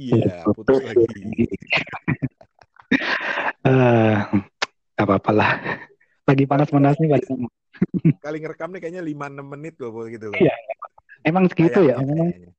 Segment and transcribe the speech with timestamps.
[0.00, 1.04] Iya, putus lagi.
[3.60, 4.16] Eh,
[4.96, 5.52] nggak apa-apa lah.
[6.26, 7.46] Lagi panas-panasnya paling
[8.18, 10.40] Kali ngerekam nih kayaknya 5-6 menit loh gitu loh.
[10.40, 10.56] Iya.
[11.22, 12.50] Emang segitu ya, kayaknya.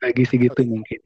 [0.00, 1.00] bagi segitu mungkin.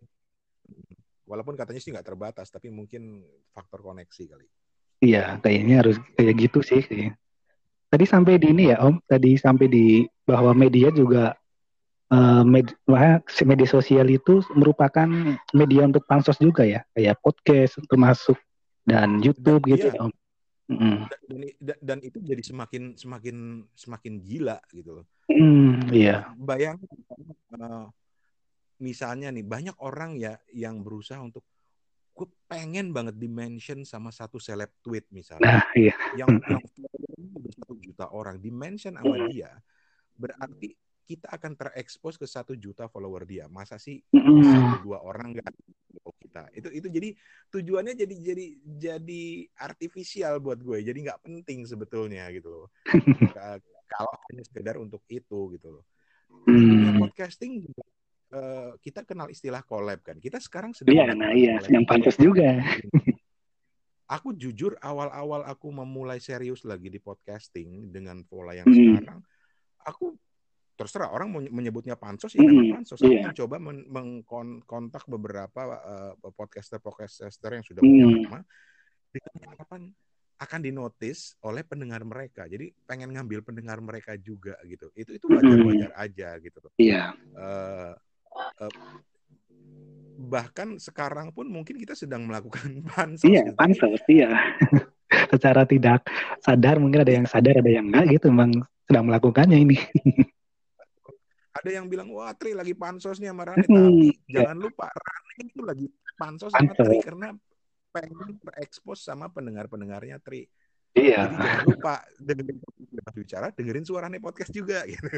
[1.27, 3.21] Walaupun katanya sih nggak terbatas, tapi mungkin
[3.53, 4.47] faktor koneksi kali.
[5.03, 6.81] Iya, kayaknya harus kayak gitu sih.
[6.87, 7.13] kayaknya.
[7.93, 11.37] Tadi sampai di ini ya Om, tadi sampai di bahwa media juga
[12.13, 12.77] eh, med-
[13.43, 15.09] media sosial itu merupakan
[15.51, 18.37] media untuk pansos juga ya, kayak podcast termasuk
[18.85, 19.97] dan YouTube gitu Iya.
[19.97, 20.13] ya Om.
[21.29, 23.37] Dan, dan- dan- itu jadi semakin semakin
[23.73, 25.07] semakin gila gitu loh.
[25.29, 26.29] Hmm, iya.
[26.35, 26.89] Bayangkan
[27.53, 27.87] eh,
[28.79, 31.45] misalnya nih banyak orang ya yang berusaha untuk
[32.13, 35.97] gue pengen banget dimention sama satu seleb tweet misalnya Nah, iya.
[36.13, 36.61] yang yang
[37.57, 39.49] satu juta orang dimention sama dia
[40.13, 43.51] berarti kita akan terekspos ke satu juta follower dia.
[43.51, 45.51] Masa sih satu dua orang nggak
[46.23, 46.43] kita?
[46.57, 47.09] Itu itu jadi
[47.53, 48.47] tujuannya jadi jadi
[48.79, 49.25] jadi
[49.59, 50.81] artifisial buat gue.
[50.81, 52.67] Jadi nggak penting sebetulnya gitu loh.
[53.37, 53.61] Ka-
[53.93, 55.85] kalau hanya sekedar untuk itu gitu loh.
[56.33, 56.97] Hmm.
[56.97, 57.61] podcasting
[58.33, 60.17] eh, kita kenal istilah collab kan.
[60.17, 62.57] Kita sekarang sedang Iya, nah iya, sedang pansos juga.
[64.13, 68.77] aku jujur awal-awal aku memulai serius lagi di podcasting dengan pola yang Hmm.
[68.77, 69.21] sekarang
[69.89, 70.15] aku
[70.83, 73.31] terserah orang mau menyebutnya pansos ya Hmm, memang pansos aku iya.
[73.31, 77.91] mencoba men- mengkontak beberapa eh, podcaster-podcaster yang sudah Hmm.
[77.95, 78.39] punya nama
[79.15, 79.83] dengan harapan
[80.43, 85.95] akan dinotis oleh pendengar mereka jadi pengen ngambil pendengar mereka juga gitu itu itu wajar-wajar
[85.95, 87.15] aja gitu Iya.
[87.15, 87.93] Eh,
[88.59, 88.75] eh,
[90.19, 93.55] bahkan sekarang pun mungkin kita sedang melakukan pansos Iya, gitu.
[93.55, 94.31] Tapi pansos, iya.
[95.31, 96.09] Secara tidak
[96.41, 99.77] sadar mungkin ada yang sadar, ada yang enggak gitu, memang sedang melakukannya ini.
[101.53, 105.35] ada yang bilang wah Tri lagi pansos nih sama Rani Hmm, tapi jangan lupa Rani
[105.43, 106.73] itu lagi pansos sama.
[106.73, 107.29] Tri karena
[107.89, 110.49] pengen terekspos sama pendengar-pendengarnya Tri
[110.93, 111.25] Iya.
[111.25, 115.09] jadi jangan lupa dengerin podcast bicara dengerin suaranya podcast juga gitu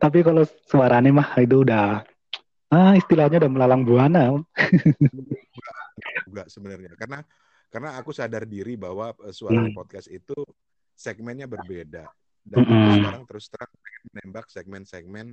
[0.00, 2.00] Tapi kalau suaranya mah itu udah
[2.70, 4.30] ah istilahnya udah melalang buana.
[6.24, 7.18] juga sebenarnya karena
[7.68, 9.76] karena aku sadar diri bahwa eh, suaranya Hmm.
[9.76, 10.38] podcast itu
[10.94, 12.06] segmennya berbeda
[12.50, 12.92] dan Mm-mm.
[12.98, 13.70] sekarang terus terang
[14.10, 15.26] menembak segmen-segmen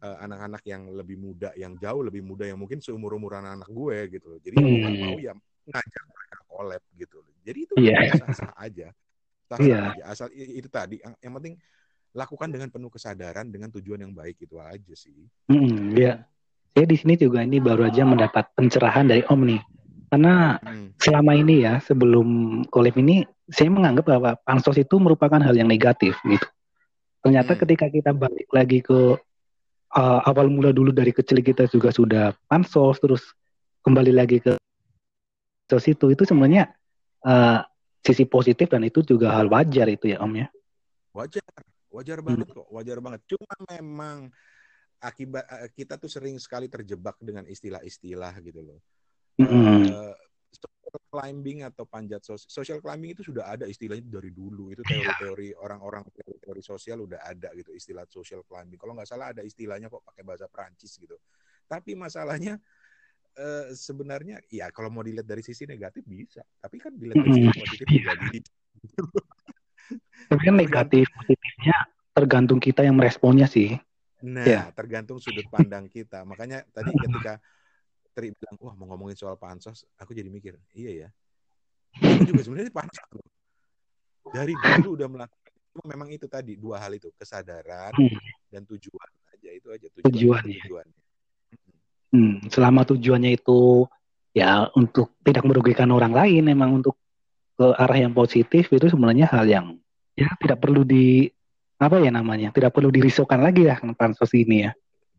[0.00, 3.98] eh, anak-anak yang lebih muda yang jauh lebih muda yang mungkin seumur umuran anak gue
[4.14, 5.02] gitu loh jadi mau nggak Hmm.
[5.02, 5.32] mau ya
[5.64, 7.98] ngajak mereka collab gitu loh jadi itu Iya.
[8.22, 8.88] sah-sah aja
[9.50, 9.80] sah Iya.
[9.90, 11.54] aja asal itu tadi yang, yang penting
[12.14, 16.22] lakukan dengan penuh kesadaran dengan tujuan yang baik itu aja sih Mm, ya.
[16.74, 19.62] Saya di sini juga ini baru aja mendapat pencerahan dari Om nih.
[20.10, 20.90] Karena Hmm.
[20.98, 22.26] selama ini ya sebelum
[22.66, 26.46] kolab ini saya menganggap bahwa pansos itu merupakan hal yang negatif gitu.
[27.20, 27.60] Ternyata Hmm.
[27.64, 29.16] ketika kita balik lagi ke
[29.94, 33.22] uh, awal mula dulu dari kecil kita juga sudah pansos terus
[33.84, 34.56] kembali lagi ke
[35.68, 36.72] pansos itu itu sebenarnya
[37.24, 37.64] uh,
[38.04, 40.46] sisi positif dan itu juga hal wajar itu ya Om ya.
[41.14, 41.44] wajar
[41.88, 42.26] wajar Hmm.
[42.26, 44.16] banget kok wajar banget cuma memang
[44.98, 48.78] akibat eh, kita tuh sering sekali terjebak dengan istilah-istilah gitu loh
[49.38, 50.12] social
[51.08, 56.02] climbing atau panjat sosial social climbing itu sudah ada istilahnya dari dulu itu teori-teori orang-orang
[56.42, 60.22] teori sosial udah ada gitu istilah social climbing kalau nggak salah ada istilahnya kok pakai
[60.26, 61.14] bahasa Perancis gitu
[61.70, 62.58] tapi masalahnya
[63.38, 67.50] eh, sebenarnya ya kalau mau dilihat dari sisi negatif bisa tapi kan dilihat dari sisi
[67.54, 67.96] positif Iya.
[68.02, 68.42] juga bisa
[70.24, 71.76] Tapi kan negatif positifnya
[72.16, 73.76] tergantung kita yang meresponnya sih.
[74.24, 74.62] Nah, Iya.
[74.72, 76.24] tergantung sudut pandang kita.
[76.24, 77.36] Makanya tadi ketika
[78.14, 81.08] Tri bilang, wah mau ngomongin soal pansos, aku jadi mikir, iya ya.
[81.98, 83.08] Aku juga sebenarnya pansos.
[83.10, 83.26] loh.
[84.30, 85.52] Dari dulu udah melakukan.
[85.74, 88.14] Cuma memang itu tadi dua hal itu, kesadaran Hmm.
[88.54, 90.62] dan tujuan aja itu aja Tujuan, itu ya.
[90.62, 91.00] tujuannya.
[92.14, 93.90] Hmm, selama tujuannya itu
[94.30, 96.94] ya untuk tidak merugikan orang lain, memang untuk
[97.58, 99.66] ke arah yang positif itu sebenarnya hal yang
[100.14, 101.26] ya tidak perlu di
[101.82, 104.72] apa ya namanya, tidak perlu dirisaukan lagi ya pansos ini ya.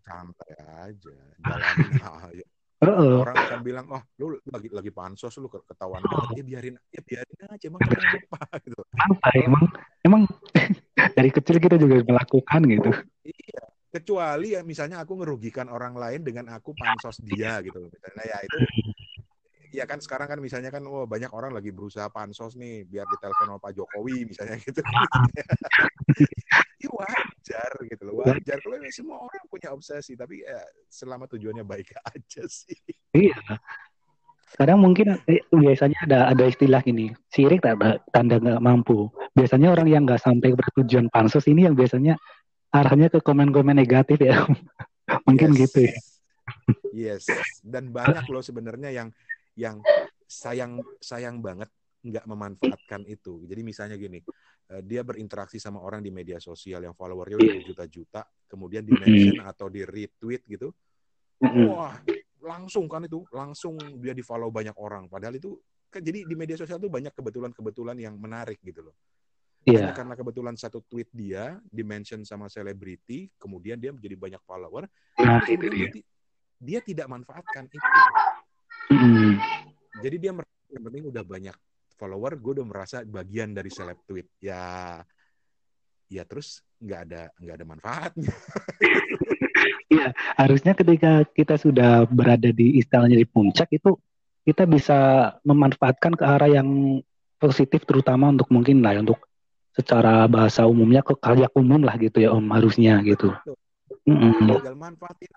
[0.07, 1.99] Santai aja, jalanin
[2.31, 2.46] aja.
[2.83, 3.16] Heeh.
[3.23, 7.37] Orang akan bilang, oh lu lagi lagi pansos lu ketahuan banget, ya biarin, ya biarin
[7.47, 8.79] aja, emang kenapa gitu.
[8.91, 9.63] santai emang
[10.03, 10.22] emang
[11.17, 12.91] dari kecil kita juga melakukan gitu.
[13.23, 13.63] Iya,
[13.95, 17.87] kecuali ya misalnya aku ngerugikan orang lain dengan aku pansos dia gitu.
[17.87, 18.57] Misalnya ya itu
[19.75, 23.51] ya kan sekarang kan misalnya kan wah banyak orang lagi berusaha pansos nih biar ditelepon
[23.51, 24.79] sama Pak Jokowi misalnya gitu.
[26.79, 31.91] ya wajar gitu loh, wajar kalau semua orang punya obsesi tapi ya selama tujuannya baik
[32.16, 32.79] aja sih.
[33.11, 33.59] Iya.
[34.55, 39.11] Kadang mungkin eh, biasanya ada ada istilah gini, sirik tak ada tanda nggak mampu.
[39.35, 42.16] Biasanya orang yang nggak sampai bertujuan pansos ini yang biasanya
[42.71, 44.47] arahnya ke komen-komen negatif ya.
[45.28, 45.59] mungkin Yes.
[45.67, 45.95] gitu ya.
[46.95, 47.28] Yes,
[47.66, 49.09] dan banyak loh sebenarnya yang
[49.55, 49.79] yang
[50.25, 51.72] sayang sayang banget
[52.05, 53.41] nggak memanfaatkan itu.
[53.49, 54.22] Jadi misalnya gini,
[54.69, 59.41] uh, dia berinteraksi sama orang di media sosial yang followernya udah berjuta-juta, kemudian di mention
[59.41, 60.69] atau di retweet gitu,
[61.41, 61.97] wah
[62.46, 65.09] langsung kan itu langsung dia di follow banyak orang.
[65.09, 65.57] Padahal itu
[65.90, 68.96] kan jadi di media sosial tuh banyak kebetulan-kebetulan yang menarik gitu loh.
[69.66, 69.90] Yeah.
[69.90, 74.85] Hanya karena kebetulan satu tweet dia dimention sama selebriti, kemudian dia menjadi banyak follower,
[75.17, 75.90] nah, itu dia
[76.61, 77.81] dia tidak manfaatkan itu.
[78.91, 79.41] Mm.
[80.03, 81.55] Jadi dia yang penting udah banyak
[81.96, 84.28] follower, gue udah merasa bagian dari seleb tweet.
[84.43, 84.99] Ya,
[86.11, 88.34] ya terus nggak ada nggak ada manfaatnya.
[89.85, 93.97] Iya, harusnya ketika kita sudah berada di istilahnya di puncak itu
[94.46, 97.02] kita bisa memanfaatkan ke arah yang
[97.41, 99.26] positif terutama untuk mungkin lah untuk
[99.73, 103.34] secara bahasa umumnya ke karya umum lah gitu ya om harusnya gitu.
[104.05, 104.78] Mm -hmm.
[104.78, 105.29] manfaatin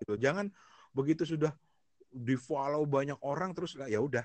[0.00, 0.14] gitu.
[0.22, 0.50] Jangan
[0.94, 1.50] begitu sudah
[2.14, 4.22] di follow banyak orang terus ya udah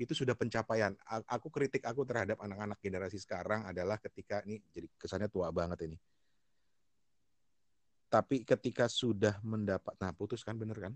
[0.00, 0.96] itu sudah pencapaian.
[1.28, 6.00] Aku kritik aku terhadap anak-anak generasi sekarang adalah ketika ini jadi kesannya tua banget ini.
[8.08, 10.92] Tapi ketika sudah mendapat nah putus kan bener kan?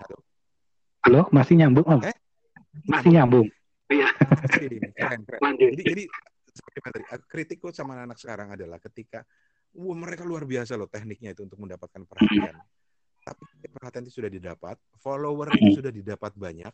[0.00, 0.16] Halo.
[1.00, 2.00] Halo, masih nyambung Om?
[2.06, 2.16] Eh?
[2.86, 3.48] Masih nyambung.
[3.90, 4.08] Iya.
[4.94, 5.54] Keren, keren.
[5.58, 6.04] Jadi, jadi
[6.88, 9.20] tadi, kritikku sama anak, anak sekarang adalah ketika
[9.76, 12.56] wah, mereka luar biasa loh tekniknya itu untuk mendapatkan perhatian.
[13.20, 16.72] Tapi perhatian itu sudah didapat, follower itu sudah didapat banyak,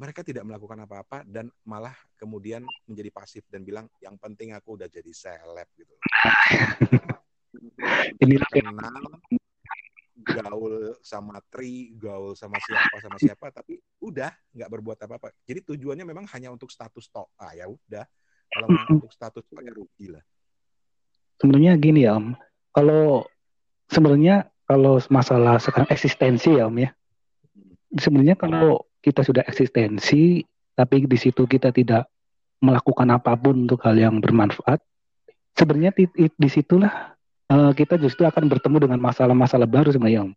[0.00, 4.88] mereka tidak melakukan apa-apa dan malah kemudian menjadi pasif dan bilang yang penting aku udah
[4.88, 5.94] jadi seleb gitu.
[8.20, 9.20] Ini kenal
[10.20, 15.32] gaul sama Tri, gaul sama siapa sama siapa, tapi udah nggak berbuat apa-apa.
[15.44, 17.32] Jadi tujuannya memang hanya untuk status tok.
[17.36, 18.04] Ah ya udah,
[18.50, 20.22] kalau untuk status ya rugi lah.
[21.40, 22.36] Sebenarnya gini ya Om,
[22.74, 23.24] kalau
[23.88, 26.90] sebenarnya kalau masalah sekarang eksistensi ya Om ya,
[27.96, 30.44] sebenarnya kalau kita sudah eksistensi,
[30.76, 32.10] tapi di situ kita tidak
[32.60, 34.84] melakukan apa pun untuk hal yang bermanfaat,
[35.56, 37.16] sebenarnya di, di situlah
[37.48, 40.32] uh, kita justru akan bertemu dengan masalah-masalah baru sebenarnya Om.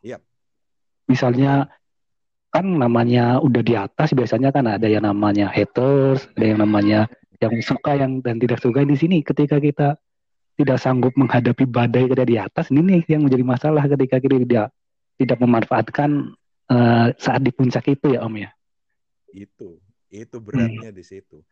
[0.00, 0.18] Iya.
[1.04, 1.68] Misalnya
[2.54, 7.10] kan namanya udah di atas biasanya kan ada yang namanya haters, ada yang namanya
[7.42, 9.98] yang suka yang dan tidak suka di sini ketika kita
[10.54, 14.66] tidak sanggup menghadapi badai kita di atas ini nih yang menjadi masalah ketika kita tidak
[15.18, 16.34] tidak memanfaatkan
[16.70, 18.50] uh, saat di puncak itu ya Om ya.
[19.34, 19.82] Itu
[20.14, 20.98] itu beratnya hmm.
[20.98, 21.42] di situ.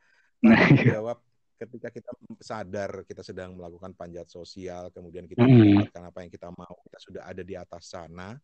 [0.46, 1.18] Nah, jawab
[1.58, 2.10] ketika kita
[2.42, 5.50] sadar kita sedang melakukan panjat sosial, kemudian kita hmm.
[5.50, 8.38] mendapatkan apa yang kita mau, kita sudah ada di atas sana,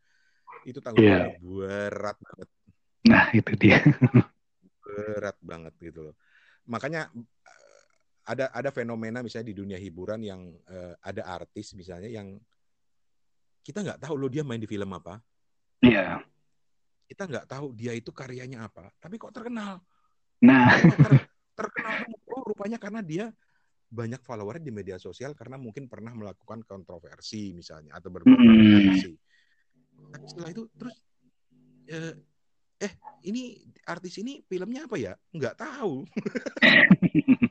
[0.66, 1.42] itu tanggung jawab yeah.
[1.42, 2.48] berat banget.
[3.06, 3.78] Nah, itu dia.
[4.88, 6.16] berat banget gitu loh
[6.68, 7.82] makanya eh,
[8.28, 12.36] ada ada fenomena misalnya di dunia hiburan yang uh, ada artis misalnya yang
[13.64, 15.20] kita nggak tahu loh dia main di film apa.
[15.80, 16.20] Iya.
[16.20, 16.20] Yeah.
[17.08, 19.80] Kita nggak tahu dia itu karyanya apa, tapi kok terkenal.
[20.44, 21.12] Nah, ter,
[21.56, 23.32] terkenal oh rupanya karena dia
[23.88, 29.12] banyak follower di media sosial karena mungkin pernah melakukan kontroversi misalnya atau berbuat kontroversi.
[29.16, 30.12] Mm.
[30.12, 30.96] Tapi setelah itu terus
[31.88, 32.14] eh,
[32.78, 32.92] eh
[33.26, 35.12] ini artis ini filmnya apa ya?
[35.34, 35.92] Nggak tahu.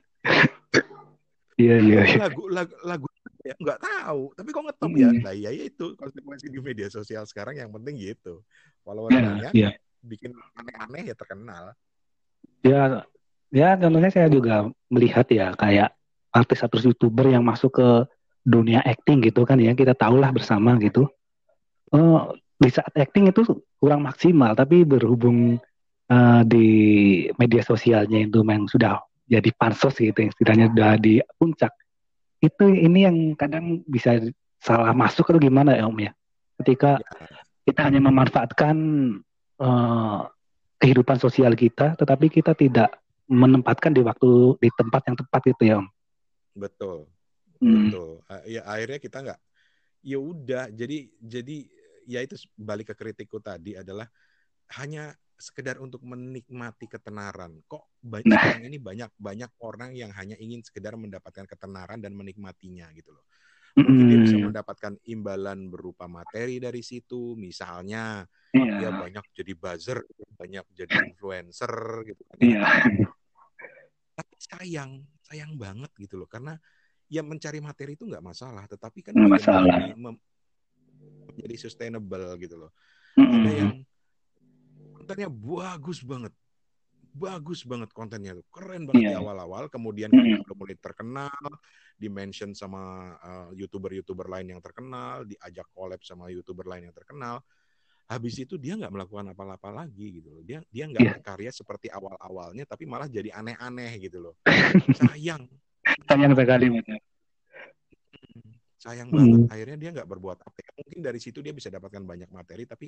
[1.57, 2.01] Iya iya.
[2.21, 3.07] Lagu lagu lagu
[3.41, 4.29] ya nggak tahu.
[4.37, 5.09] Tapi kok ngetop ya?
[5.09, 8.45] Nah iya, iya itu konsekuensi di media sosial sekarang yang penting gitu.
[8.85, 9.69] Follower ya, ya.
[10.05, 11.73] bikin aneh-aneh ya terkenal.
[12.61, 13.01] Ya
[13.49, 15.97] ya contohnya saya juga melihat ya kayak
[16.29, 17.89] artis-artis youtuber yang masuk ke
[18.45, 21.09] dunia acting gitu kan ya kita tahulah bersama gitu.
[21.89, 23.45] Uh, di saat acting itu
[23.77, 25.61] kurang maksimal tapi berhubung
[26.09, 26.67] uh, di
[27.37, 28.97] media sosialnya itu memang sudah
[29.27, 31.73] jadi pansos gitu yang setidaknya sudah di puncak.
[32.41, 34.17] Itu ini yang kadang bisa
[34.57, 36.11] salah masuk atau gimana ya om ya?
[36.57, 36.97] Ketika
[37.67, 38.75] kita hanya memanfaatkan
[39.61, 40.25] uh,
[40.81, 42.89] kehidupan sosial kita tetapi kita tidak
[43.27, 45.87] menempatkan di waktu di tempat yang tepat itu ya om?
[46.57, 47.05] Betul.
[47.61, 47.91] Hmm.
[47.91, 48.09] betul.
[48.47, 49.39] Ya akhirnya kita nggak
[50.07, 51.57] ya udah jadi jadi
[52.07, 54.07] ya itu balik ke kritikku tadi adalah
[54.79, 57.61] hanya sekedar untuk menikmati ketenaran.
[57.69, 58.41] Kok banyak nah.
[58.41, 63.27] sekarang ini banyak banyak orang yang hanya ingin sekedar mendapatkan ketenaran dan menikmatinya gitu loh.
[63.77, 68.81] Mungkin dia bisa mendapatkan imbalan berupa materi dari situ, misalnya yeah.
[68.81, 70.01] dia banyak jadi buzzer,
[70.33, 72.37] banyak jadi influencer gitu kan.
[72.41, 73.05] Yeah.
[74.17, 76.57] Tapi sayang, sayang banget gitu loh karena
[77.05, 79.93] ya mencari materi itu nggak masalah, tetapi kan masalah
[81.37, 82.71] jadi sustainable gitu loh.
[83.17, 83.37] Mm -hmm.
[83.37, 83.71] Ada yang
[84.97, 86.33] kontennya bagus banget,
[87.13, 89.13] bagus banget kontennya tuh, keren banget yeah.
[89.13, 89.23] di iya.
[89.23, 89.69] awal-awal.
[89.69, 90.43] Kemudian mm.
[90.43, 91.33] udah mulai terkenal,
[91.97, 97.41] di mention sama uh, youtuber-youtuber lain yang terkenal, diajak collab sama youtuber lain yang terkenal.
[98.07, 100.43] Habis itu dia nggak melakukan apa-apa lagi gitu loh.
[100.45, 101.15] Dia dia nggak yeah.
[101.19, 104.35] berkarya seperti awal-awalnya, tapi malah jadi aneh-aneh gitu loh.
[105.01, 105.49] Sayang.
[106.07, 106.99] Sayang sekali betul.
[108.77, 109.17] Sayang hmm.
[109.17, 109.39] banget.
[109.49, 110.57] Akhirnya dia nggak berbuat apa.
[110.61, 110.71] Ya.
[110.77, 112.87] Mungkin dari situ dia bisa dapatkan banyak materi, tapi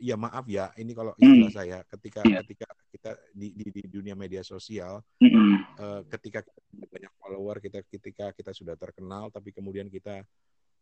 [0.00, 1.20] ya maaf ya ini kalau hmm.
[1.20, 2.40] istilah saya ketika yeah.
[2.40, 5.76] ketika kita di, di di dunia media sosial mm.
[5.76, 10.24] uh, ketika kita banyak follower kita ketika kita sudah terkenal tapi kemudian kita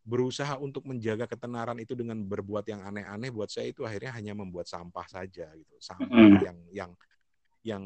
[0.07, 4.65] berusaha untuk menjaga ketenaran itu dengan berbuat yang aneh-aneh buat saya itu akhirnya hanya membuat
[4.71, 6.39] sampah saja gitu sampah mm.
[6.41, 6.91] yang yang
[7.59, 7.83] yang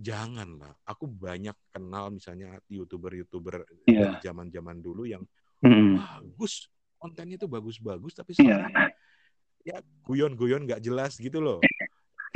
[0.00, 4.16] janganlah aku banyak kenal misalnya youtuber-youtuber yeah.
[4.24, 5.20] zaman-zaman dulu yang
[5.60, 6.00] mm.
[6.00, 8.40] bagus kontennya itu bagus-bagus tapi iya.
[8.40, 8.90] sekarang yeah
[9.64, 11.58] ya guyon-guyon nggak jelas gitu loh.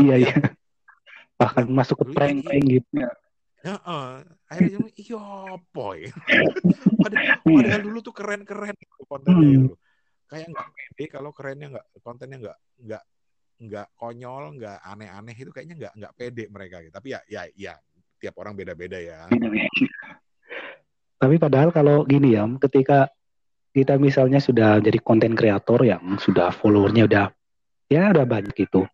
[0.01, 0.35] Iya iya.
[1.41, 3.11] Bahkan masuk ke prank-prank gitu ya.
[3.65, 6.13] Ya, uh, akhirnya iya boy.
[7.01, 8.77] padahal, padahal dulu tuh keren-keren
[9.09, 9.55] kontennya hmm.
[9.57, 9.75] gitu.
[10.29, 13.03] Kayak nggak pede kalau kerennya nggak kontennya nggak nggak
[13.69, 16.93] nggak konyol, nggak aneh-aneh itu kayaknya nggak nggak pede mereka gitu.
[16.95, 17.75] Tapi ya ya ya
[18.21, 19.27] tiap orang beda-beda ya.
[21.23, 23.09] Tapi padahal kalau gini ya, ketika
[23.75, 27.27] kita misalnya sudah jadi konten kreator yang sudah followernya udah
[27.91, 28.87] ya udah banyak gitu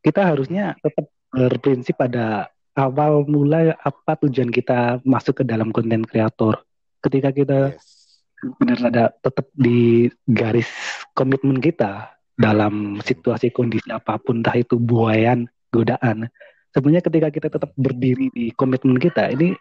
[0.00, 6.64] kita harusnya tetap berprinsip pada awal mulai apa tujuan kita masuk ke dalam konten kreator
[7.04, 8.24] ketika kita yes.
[8.56, 10.68] benar ada tetap di garis
[11.12, 16.28] komitmen kita dalam situasi kondisi apa pun entah itu buayan godaan.
[16.72, 19.52] Sebenarnya ketika kita tetap berdiri di komitmen kita ini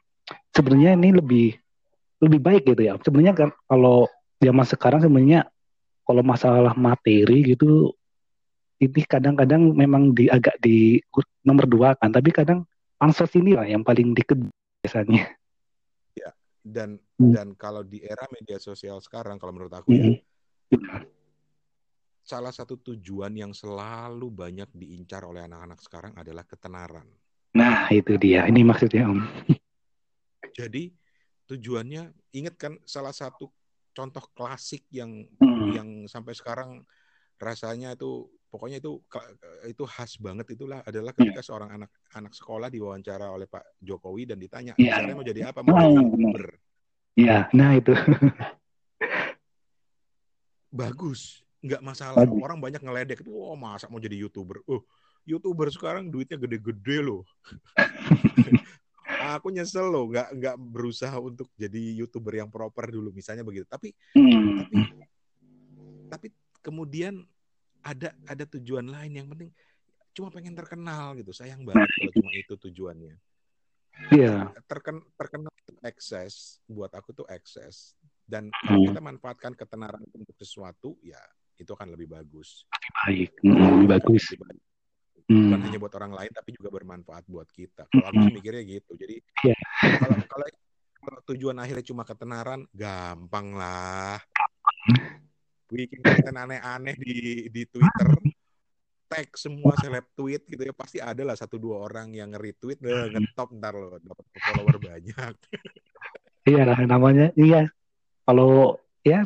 [0.55, 1.47] sebenarnya ini lebih
[2.23, 2.95] lebih baik gitu ya.
[3.03, 4.07] Sebenarnya kan kalau
[4.39, 5.47] zaman sekarang sebenarnya
[6.07, 7.91] kalau masalah materi gitu
[8.81, 11.03] ini kadang-kadang memang di agak di
[11.43, 12.15] nomor dua kan.
[12.15, 12.63] Tapi kadang
[12.95, 14.39] pansos ini lah yang paling dikit
[14.81, 15.27] biasanya.
[16.15, 17.33] Ya dan hmm.
[17.33, 19.97] dan kalau di era media sosial sekarang kalau menurut aku hmm.
[19.97, 21.01] ya
[22.31, 27.03] salah satu tujuan yang selalu banyak diincar oleh anak-anak sekarang adalah ketenaran.
[27.59, 28.47] Nah itu dia.
[28.47, 29.19] Ini maksudnya om.
[30.59, 30.95] Jadi
[31.51, 33.51] tujuannya ingat kan salah satu
[33.91, 35.75] contoh klasik yang hmm.
[35.75, 36.87] yang sampai sekarang
[37.35, 39.03] rasanya itu pokoknya itu
[39.67, 41.47] itu khas banget itulah adalah ketika yeah.
[41.51, 44.95] seorang anak anak sekolah diwawancara oleh Pak Jokowi dan ditanya yeah.
[44.95, 45.59] misalnya mau jadi apa?
[45.59, 46.43] Mau jadi youtuber?
[47.11, 47.91] Iya, nah itu.
[50.79, 52.41] Bagus nggak masalah bagus.
[52.41, 54.81] orang banyak ngeledek itu oh masa mau jadi youtuber oh
[55.29, 57.21] youtuber sekarang duitnya gede-gede loh
[59.37, 63.93] aku nyesel loh nggak nggak berusaha untuk jadi youtuber yang proper dulu misalnya begitu tapi
[64.17, 64.57] hmm.
[64.73, 64.81] tapi
[66.09, 66.27] tapi
[66.65, 67.21] kemudian
[67.85, 69.53] ada ada tujuan lain yang penting
[70.11, 73.15] cuma pengen terkenal gitu sayang banget kalau cuma itu tujuannya
[74.09, 74.49] Iya.
[74.49, 74.63] Yeah.
[74.65, 77.93] Terken, terkenal itu ekses buat aku tuh ekses
[78.25, 78.87] dan kalau hmm.
[78.89, 81.19] kita manfaatkan ketenaran untuk sesuatu ya
[81.61, 82.65] itu akan lebih bagus.
[83.05, 84.33] Baik, hmm, bagus.
[84.33, 84.69] Lebih bagus
[85.31, 85.47] hmm.
[85.47, 87.87] bukan hanya buat orang lain tapi juga bermanfaat buat kita.
[87.87, 88.91] Kalau aku sih mikirnya gitu.
[88.99, 89.15] Jadi
[89.47, 89.57] yeah.
[89.79, 90.47] kalau, kalau
[91.01, 94.19] kalau tujuan akhirnya cuma ketenaran, gampang lah.
[95.71, 98.09] Bikin konten aneh-aneh di di Twitter,
[99.07, 103.17] tag semua seleb tweet gitu ya pasti ada lah satu dua orang yang nge-retweet deh,
[103.17, 105.35] ngetop ntar lo dapat follower banyak.
[106.51, 107.71] iya lah namanya iya.
[108.21, 109.25] Kalau ya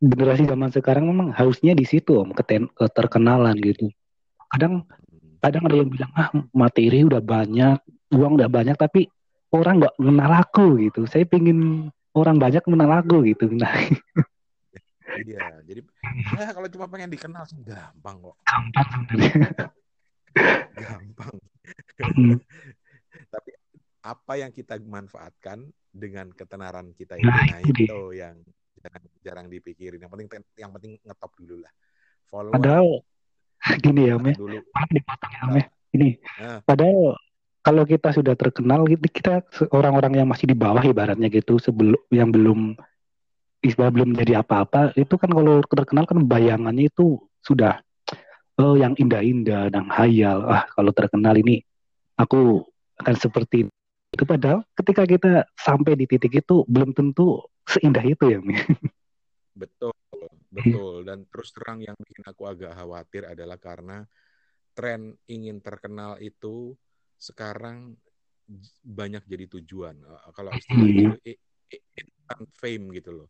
[0.00, 3.88] generasi zaman sekarang memang harusnya di situ om keterkenalan gitu.
[4.52, 4.84] Kadang
[5.40, 7.78] kadang ada yang bilang ah materi udah banyak
[8.12, 9.08] uang udah banyak tapi
[9.52, 11.08] orang nggak mengenal aku gitu.
[11.08, 13.48] Saya pingin orang banyak mengenal aku gitu.
[13.52, 13.72] Nah.
[15.16, 15.80] Iya jadi
[16.36, 18.36] ya kalau cuma pengen dikenal sih gampang kok.
[18.44, 18.88] Gampang
[20.76, 21.34] gampang.
[21.96, 22.36] Hmm.
[23.32, 23.50] tapi
[24.04, 28.36] apa yang kita manfaatkan dengan ketenaran kita itu nah, nah itu yang
[28.86, 29.98] jarang, jarang dipikirin.
[29.98, 31.72] Yang penting yang penting ngetop dulu lah.
[32.30, 33.02] Follow padahal
[33.84, 34.62] gini ya me dulu.
[34.90, 35.62] dipotong ya me
[35.94, 36.58] ini nah.
[36.66, 37.14] padahal
[37.62, 39.42] kalau kita sudah terkenal gitu kita
[39.74, 42.78] orang-orang yang masih di bawah ibaratnya gitu sebelum yang belum
[43.62, 47.82] istilah belum jadi apa-apa itu kan kalau terkenal kan bayangannya itu sudah
[48.60, 50.44] oh yang indah-indah dan hayal.
[50.48, 51.60] Ah kalau terkenal ini
[52.16, 52.64] aku
[53.02, 53.68] akan seperti
[54.14, 54.22] itu.
[54.24, 58.54] Padahal ketika kita sampai di titik itu belum tentu seindah itu ya Mi.
[59.60, 59.96] betul
[60.56, 61.04] Betul.
[61.04, 64.00] Dan terus terang yang bikin aku agak khawatir adalah karena
[64.72, 66.72] tren ingin terkenal itu
[67.20, 67.96] sekarang
[68.80, 70.00] banyak jadi tujuan.
[70.00, 71.36] Eh, kalau istilahnya itu
[71.92, 73.28] instant fame gitu loh.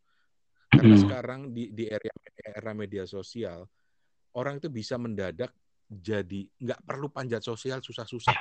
[0.70, 1.02] Karena hmm.
[1.02, 3.64] sekarang di di era era media sosial
[4.36, 5.50] orang itu bisa mendadak
[5.88, 8.36] jadi nggak perlu panjat sosial susah-susah.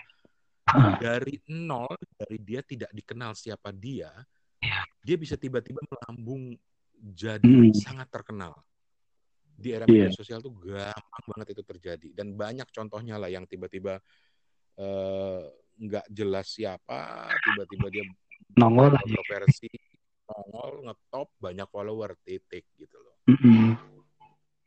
[1.00, 4.10] dari nol, dari dia tidak dikenal siapa dia,
[5.06, 6.58] dia bisa tiba-tiba melambung
[6.98, 7.70] jadi Hmm.
[7.78, 8.58] sangat terkenal.
[9.56, 14.02] Di era media sosial tuh gampang banget itu terjadi dan banyak contohnya lah yang tiba-tiba
[14.76, 15.42] eh,
[15.80, 18.04] nggak jelas siapa, tiba-tiba dia
[18.60, 19.72] Nongol kontroversi,
[20.28, 23.16] nongol, ngetop, banyak follower, titik gitu loh.
[23.32, 23.76] Mm-mm.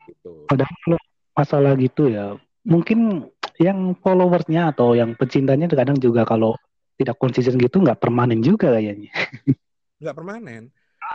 [0.09, 0.33] Gitu.
[0.49, 0.97] Padahal
[1.37, 3.29] masalah gitu ya, mungkin
[3.61, 6.57] yang followersnya atau yang pecintanya kadang juga kalau
[6.97, 9.13] tidak konsisten gitu nggak permanen juga kayaknya.
[10.03, 10.71] nggak permanen.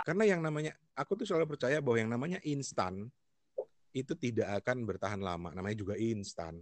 [0.08, 3.08] Karena yang namanya aku tuh selalu percaya bahwa yang namanya instan
[3.94, 5.54] itu tidak akan bertahan lama.
[5.54, 6.60] Namanya juga instan.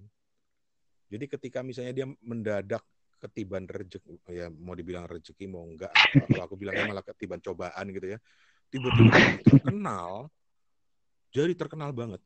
[1.11, 2.83] Jadi ketika misalnya dia mendadak
[3.21, 5.93] ketiban rezeki ya mau dibilang rezeki mau enggak
[6.25, 8.19] kalau aku bilangnya malah ketiban cobaan gitu ya
[8.73, 9.13] tiba-tiba
[9.45, 10.25] terkenal
[11.31, 12.19] jadi terkenal banget.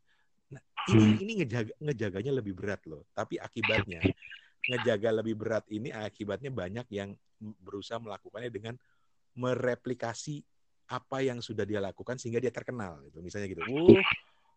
[0.49, 3.05] Nah ini ini ngejaga ngejaganya lebih berat loh.
[3.13, 4.01] Tapi akibatnya
[4.65, 7.13] ngejaga lebih berat ini akibatnya banyak yang
[7.61, 8.73] berusaha melakukannya dengan
[9.35, 10.41] mereplikasi
[10.85, 13.19] apa yang sudah dia lakukan sehingga dia terkenal gitu.
[13.21, 13.99] Misalnya gitu oh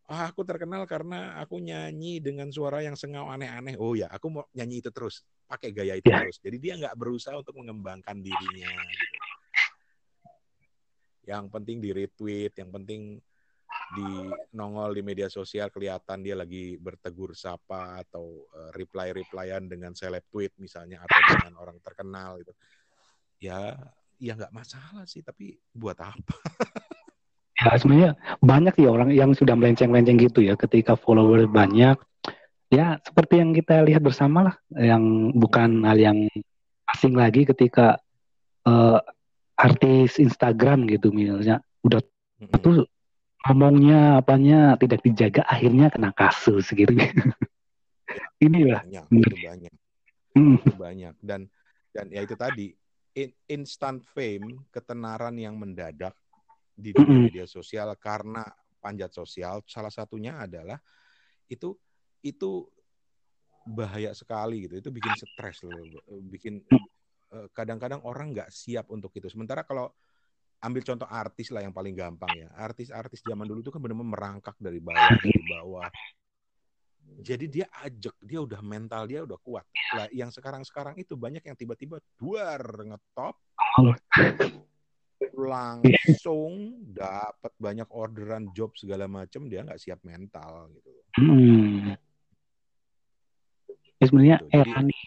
[0.09, 3.77] ah, aku terkenal karena aku nyanyi dengan suara yang sengau aneh-aneh.
[3.77, 6.25] Oh ya aku mau nyanyi itu terus pakai gaya itu Ya.
[6.25, 6.41] terus.
[6.41, 9.17] Jadi dia nggak berusaha untuk mengembangkan dirinya gitu.
[11.29, 13.21] Yang penting di retweet yang penting
[13.89, 14.09] di
[14.53, 20.25] nongol di media sosial kelihatan dia lagi bertegur sapa atau eh, reply replyan dengan seleb
[20.29, 22.53] tweet misalnya atau dengan orang terkenal gitu.
[23.41, 23.77] Ya
[24.19, 26.35] ya nggak masalah sih tapi buat apa
[27.59, 31.99] Ya sebenarnya banyak ya orang yang sudah melenceng-lenceng gitu ya ketika follower banyak.
[32.71, 36.31] Ya seperti yang kita lihat bersama lah, yang bukan hal yang
[36.87, 37.99] asing lagi ketika
[38.63, 38.99] eh,
[39.59, 41.99] artis Instagram gitu misalnya udah
[42.39, 42.63] Mm-mm.
[42.63, 42.87] tuh
[43.43, 46.95] ngomongnya apanya tidak dijaga akhirnya kena kasus gitu.
[48.39, 48.87] Inilah.
[48.87, 49.73] banyak itu banyak
[50.39, 50.63] Hmm.
[50.63, 51.51] itu banyak dan
[51.91, 52.71] dan ya itu tadi
[53.49, 56.15] instant fame ketenaran yang mendadak
[56.79, 58.47] di dunia media sosial karena
[58.79, 60.79] panjat sosial salah satunya adalah
[61.51, 61.75] itu
[62.23, 62.67] itu
[63.67, 64.79] bahaya sekali gitu.
[64.79, 65.83] Itu bikin stres loh
[66.31, 66.63] bikin
[67.35, 69.27] eh, kadang-kadang orang nggak siap untuk itu.
[69.27, 69.91] Sementara kalau
[70.59, 72.49] ambil contoh artis lah yang paling gampang ya.
[72.55, 75.89] Artis-artis zaman dulu itu kan benar-benar merangkak dari bawah dari bawah
[77.19, 79.65] jadi dia ajak dia udah mental dia udah kuat.
[79.97, 83.35] Lah yang sekarang-sekarang itu banyak yang tiba-tiba duar ngetop.
[85.35, 90.91] Langsung dapat banyak orderan job segala macam dia nggak siap mental gitu.
[91.19, 91.99] Hmm.
[93.99, 95.03] Ya sebenarnya Gitu, era nih,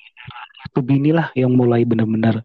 [0.68, 2.44] YouTube inilah yang mulai benar-benar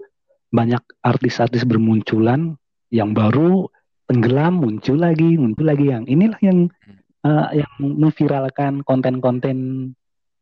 [0.54, 2.54] banyak artis-artis bermunculan
[2.94, 3.66] yang baru
[4.06, 7.02] tenggelam muncul lagi muncul lagi yang inilah yang Hmm.
[7.26, 9.90] Eh, yang memviralkan konten-konten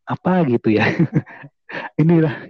[0.04, 0.84] apa gitu ya.
[2.02, 2.48] Inilah.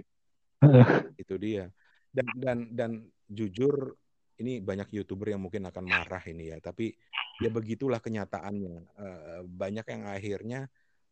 [1.21, 1.71] Itu dia.
[2.11, 2.91] Dan dan dan
[3.27, 3.95] jujur
[4.35, 6.57] ini banyak youtuber yang mungkin akan marah ini ya.
[6.59, 6.91] Tapi
[7.39, 8.75] ya begitulah kenyataannya.
[8.99, 10.61] Eh, banyak yang akhirnya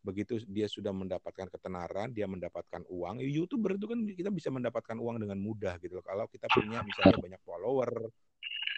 [0.04, 3.24] begitu dia sudah mendapatkan ketenaran dia mendapatkan uang.
[3.24, 6.00] Youtuber itu kan kita bisa mendapatkan uang dengan mudah gitu.
[6.00, 8.12] Loh kalau kita punya misalnya banyak follower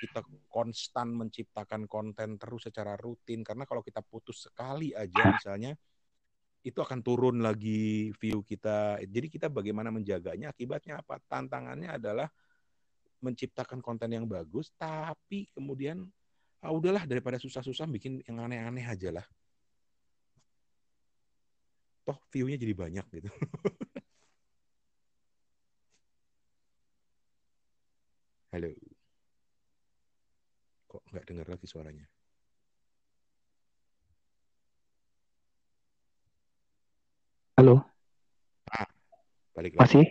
[0.06, 5.74] kita konstan menciptakan konten terus secara rutin karena kalau kita putus sekali aja misalnya
[6.66, 8.98] itu akan turun lagi view kita.
[9.06, 11.22] Jadi kita bagaimana menjaganya akibatnya apa?
[11.30, 12.26] Tantangannya adalah
[13.22, 16.06] menciptakan konten yang bagus tapi kemudian
[16.62, 19.26] ah udahlah daripada susah-susah bikin yang aneh-aneh aja lah.
[22.06, 23.30] Toh view-nya jadi banyak gitu.
[28.54, 28.85] Halo.
[31.16, 32.04] Nggak dengar lagi suaranya?
[37.56, 37.88] halo
[39.56, 39.82] Balik lagi.
[39.96, 40.06] masih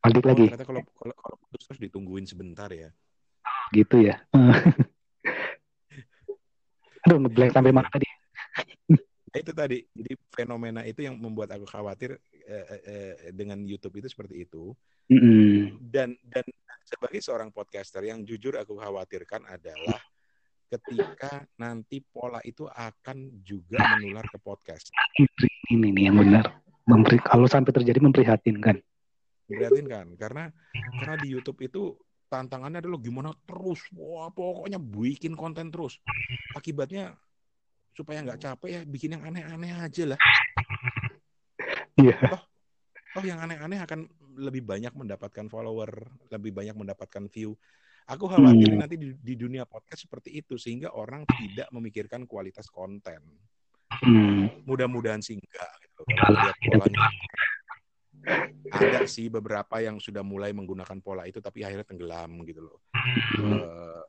[0.00, 2.88] balik Oh, lagi ternyata kalau kalau kalau putus terus ditungguin sebentar ya.
[3.76, 4.24] gitu ya
[7.04, 8.08] aduh ngeblank sampai mana tadi
[9.32, 14.00] Nah, itu tadi jadi fenomena itu yang membuat aku khawatir eh, eh, eh, dengan YouTube
[14.00, 14.72] itu seperti itu
[15.08, 15.76] Mm-mm.
[15.92, 16.44] dan dan
[16.84, 20.00] sebagai seorang podcaster yang jujur aku khawatirkan adalah
[20.72, 24.88] ketika nanti pola itu akan juga menular ke podcast.
[25.68, 26.48] Ini nih yang benar.
[26.82, 28.82] Memberi, kalau sampai terjadi memprihatinkan
[29.52, 30.06] Prihatin kan?
[30.16, 30.44] Karena
[31.02, 31.92] karena di YouTube itu
[32.32, 36.00] tantangannya adalah gimana terus wah pokoknya bikin konten terus.
[36.56, 37.12] Akibatnya
[37.92, 40.20] supaya nggak capek ya bikin yang aneh-aneh aja lah.
[42.00, 42.16] Iya.
[43.12, 44.08] Oh, yang aneh-aneh akan
[44.40, 47.52] lebih banyak mendapatkan follower, lebih banyak mendapatkan view.
[48.10, 48.80] Aku khawatir Hmm.
[48.82, 53.22] nanti di, di dunia podcast seperti itu sehingga orang tidak memikirkan kualitas konten.
[54.02, 54.50] Hmm.
[54.66, 56.00] Mudah-mudahan sih enggak gitu.
[56.08, 57.00] Lihat tidak polanya.
[58.72, 62.78] ada sih beberapa yang sudah mulai menggunakan pola itu tapi akhirnya tenggelam gitu loh.
[63.42, 64.02] Uh,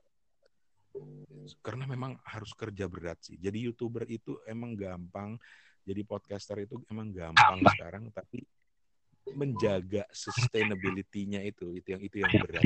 [1.65, 3.41] karena memang harus kerja berat sih.
[3.41, 5.35] Jadi youtuber itu emang gampang,
[5.81, 8.45] jadi podcaster itu emang gampang sekarang, tapi
[9.33, 12.63] menjaga sustainability-nya itu itu yang itu yang berat.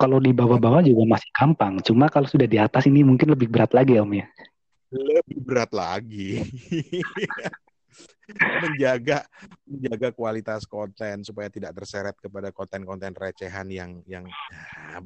[0.00, 3.74] Kalau di bawah-bawah juga masih gampang, cuma kalau sudah di atas ini mungkin lebih berat
[3.76, 4.26] lagi om ya.
[4.90, 6.40] Lebih berat lagi.
[8.38, 9.26] menjaga
[9.66, 15.02] menjaga kualitas konten supaya tidak terseret kepada konten-konten recehan yang yang ya,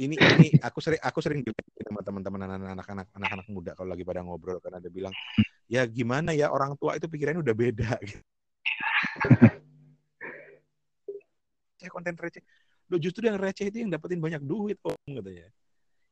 [0.00, 1.46] ini ini aku sering aku sering
[1.84, 5.14] sama teman-teman anak-anak anak-anak muda kalau lagi pada ngobrol karena ada bilang
[5.68, 7.90] ya gimana ya orang tua itu pikirannya udah beda
[11.76, 12.42] saya konten receh
[12.92, 15.48] lo justru yang receh itu yang dapetin banyak duit om katanya.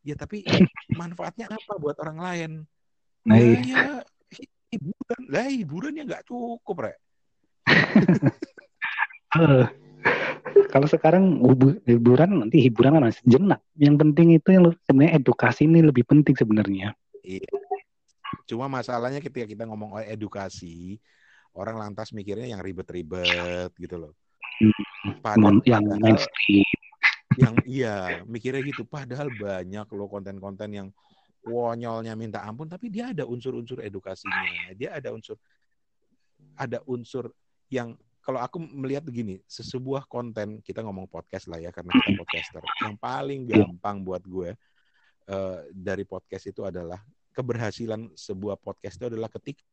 [0.00, 0.40] Ya tapi
[1.00, 2.50] manfaatnya apa buat orang lain?
[3.28, 3.60] Nah, ya, iya.
[3.60, 3.84] ya
[4.72, 5.20] hiburan.
[5.28, 6.96] Lah hiburan yang nggak cukup rek.
[9.36, 9.68] Uh,
[10.72, 11.44] kalau sekarang
[11.84, 13.60] hiburan nanti hiburan kan masih jenak.
[13.76, 16.96] Yang penting itu yang sebenarnya edukasi ini lebih penting sebenarnya.
[17.20, 17.44] Iya.
[18.48, 20.96] Cuma masalahnya ketika kita ngomong edukasi
[21.52, 24.14] orang lantas mikirnya yang ribet-ribet gitu loh
[25.24, 26.66] padahal, yang mainstream.
[27.38, 28.82] yang iya mikirnya gitu.
[28.84, 30.88] Padahal banyak loh konten-konten yang
[31.46, 34.74] wonyolnya minta ampun tapi dia ada unsur-unsur edukasinya.
[34.76, 35.38] Dia ada unsur
[36.56, 37.32] ada unsur
[37.72, 42.62] yang kalau aku melihat begini sesebuah konten kita ngomong podcast lah ya karena kita podcaster
[42.84, 43.64] yang paling iya.
[43.64, 44.52] gampang buat gue
[45.32, 47.00] uh, dari podcast itu adalah
[47.32, 49.64] keberhasilan sebuah podcast itu adalah ketik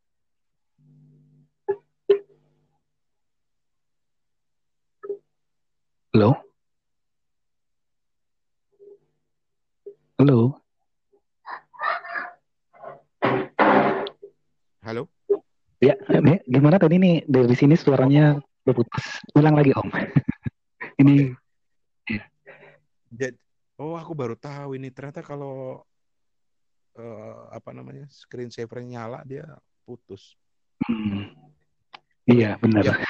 [6.17, 6.34] Halo?
[10.17, 10.58] Halo?
[14.82, 15.03] Halo?
[15.77, 15.93] Ya,
[16.49, 19.21] gimana tadi nih dari sini suaranya berputus.
[19.38, 19.93] Ulang lagi Om.
[21.06, 21.38] ini.
[23.13, 23.30] Ya.
[23.77, 25.86] Oh, aku baru tahu ini ternyata kalau
[26.97, 29.45] uh, apa namanya screen saver nyala dia
[29.86, 30.34] putus.
[30.82, 31.30] Hmm.
[32.25, 32.89] Iya benar.
[32.89, 33.06] Ya.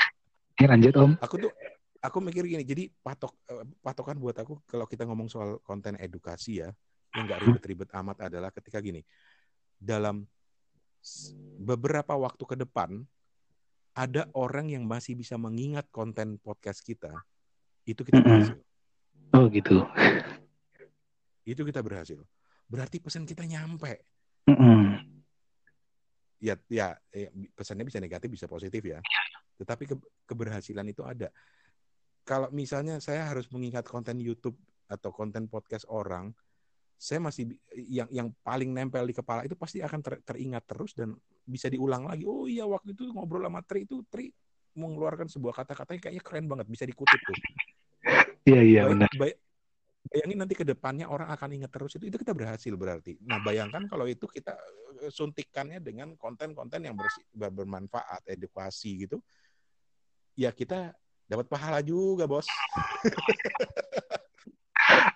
[0.60, 1.12] ya lanjut Om.
[1.24, 1.56] Aku tuh
[2.02, 6.64] aku mikir gini, jadi patok uh, patokan buat aku kalau kita ngomong soal konten edukasi
[6.66, 6.70] ya,
[7.16, 9.02] yang nggak ribet-ribet amat adalah ketika gini,
[9.78, 10.26] dalam
[11.62, 13.06] beberapa waktu ke depan
[13.98, 17.10] ada orang yang masih bisa mengingat konten podcast kita,
[17.88, 18.58] itu kita berhasil.
[19.34, 19.82] Oh gitu.
[21.48, 22.22] Itu kita berhasil.
[22.70, 24.06] Berarti pesan kita nyampe.
[26.38, 29.02] Ya, ya, ya, pesannya bisa negatif, bisa positif ya.
[29.58, 29.96] Tetapi ke,
[30.30, 31.34] keberhasilan itu ada.
[32.28, 34.60] Kalau misalnya saya harus mengingat konten YouTube
[34.92, 36.36] atau konten podcast orang,
[37.00, 41.16] saya masih yang yang paling nempel di kepala itu pasti akan ter, teringat terus dan
[41.48, 42.28] bisa diulang lagi.
[42.28, 44.28] Oh iya waktu itu ngobrol sama Tri itu Tri
[44.76, 47.38] mengeluarkan sebuah kata-kata yang kayaknya keren banget bisa dikutip tuh.
[48.44, 49.08] Iya iya benar.
[49.16, 49.32] Bay,
[50.12, 53.16] bayangin nanti ke depannya orang akan ingat terus itu itu kita berhasil berarti.
[53.24, 54.52] Nah bayangkan kalau itu kita
[55.00, 57.00] eh, suntikannya dengan konten-konten yang
[57.32, 59.24] bermanfaat, edukasi gitu,
[60.36, 60.92] ya kita
[61.28, 62.48] dapat pahala juga bos.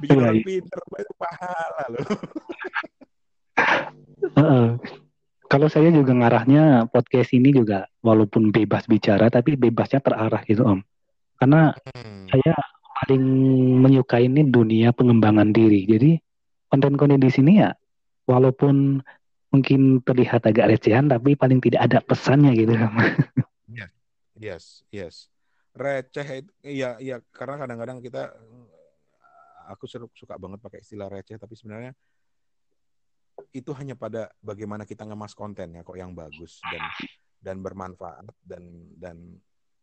[0.03, 2.05] bikin orang pinter itu pahala loh.
[4.35, 4.75] Uh,
[5.47, 10.79] kalau saya juga ngarahnya podcast ini juga walaupun bebas bicara tapi bebasnya terarah gitu om.
[11.39, 12.27] Karena hmm.
[12.31, 12.55] saya
[13.01, 13.23] paling
[13.81, 15.87] menyukai ini dunia pengembangan diri.
[15.87, 16.19] Jadi
[16.67, 17.71] konten-konten di sini ya
[18.27, 19.01] walaupun
[19.51, 22.95] mungkin terlihat agak recehan tapi paling tidak ada pesannya gitu om.
[24.41, 25.30] Yes yes
[25.71, 28.31] receh ya ya karena kadang-kadang kita
[29.71, 31.95] aku suka banget pakai istilah receh tapi sebenarnya
[33.55, 36.83] itu hanya pada bagaimana kita ngemas kontennya kok yang bagus dan
[37.41, 38.63] dan bermanfaat dan
[38.99, 39.17] dan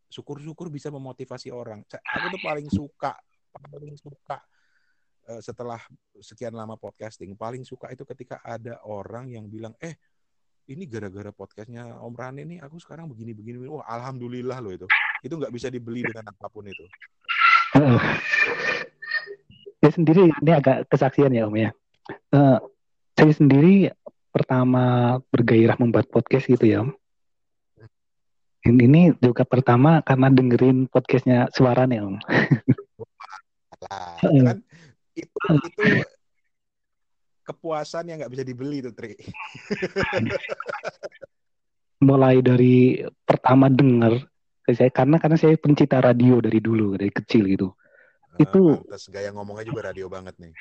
[0.08, 1.84] syukur-syukur bisa memotivasi orang.
[1.84, 3.12] Aku tuh paling suka
[3.48, 4.38] paling suka
[5.28, 5.80] uh, setelah
[6.20, 9.96] sekian lama podcasting paling suka itu ketika ada orang yang bilang eh
[10.68, 13.64] ini gara-gara podcastnya Om Rani ini aku sekarang begini-begini.
[13.68, 14.86] Wah alhamdulillah loh itu.
[15.24, 16.84] Itu nggak bisa dibeli dengan apa pun itu
[19.78, 21.70] saya sendiri ini agak kesaksian ya Om ya.
[22.32, 22.58] Uh,
[23.14, 23.92] saya sendiri
[24.32, 26.90] pertama bergairah membuat podcast gitu ya Om.
[28.68, 32.16] Ini, ini juga pertama karena dengerin podcastnya suara nih Om.
[33.78, 34.58] Lah, kan
[35.14, 35.82] itu itu
[37.48, 39.16] kepuasan yang nggak bisa dibeli tuh Tri.
[42.08, 44.20] Mulai dari pertama denger
[44.68, 47.72] saya karena karena saya pencipta radio dari dulu dari kecil gitu
[48.36, 50.52] itu pantes, gaya ngomongnya juga radio banget nih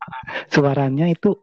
[0.52, 1.40] suaranya itu